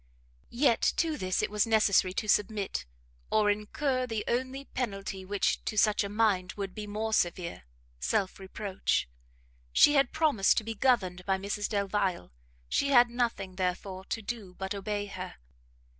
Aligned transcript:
Yet 0.49 0.81
to 0.97 1.15
this 1.15 1.43
it 1.43 1.51
was 1.51 1.67
necessary 1.67 2.11
to 2.15 2.27
submit, 2.27 2.87
or 3.29 3.51
incur 3.51 4.07
the 4.07 4.23
only 4.27 4.65
penalty 4.65 5.23
which, 5.23 5.63
to 5.65 5.77
such 5.77 6.03
a 6.03 6.09
mind, 6.09 6.53
would 6.53 6.73
be 6.73 6.87
more 6.87 7.13
severe, 7.13 7.65
self 7.99 8.39
reproach: 8.39 9.07
she 9.71 9.93
had 9.93 10.11
promised 10.11 10.57
to 10.57 10.63
be 10.63 10.73
governed 10.73 11.23
by 11.27 11.37
Mrs 11.37 11.69
Delvile, 11.69 12.31
she 12.67 12.87
had 12.87 13.11
nothing, 13.11 13.57
therefore, 13.57 14.03
to 14.05 14.23
do 14.23 14.55
but 14.55 14.73
obey 14.73 15.05
her. 15.05 15.35